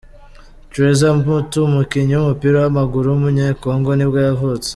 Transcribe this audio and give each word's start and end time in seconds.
Trésor 0.71 1.11
Mputu, 1.19 1.57
umukinnyi 1.63 2.13
w’umupira 2.15 2.55
w’amaguru 2.59 3.05
w’umunyekongo 3.09 3.89
nibwo 3.93 4.19
yavutse. 4.27 4.69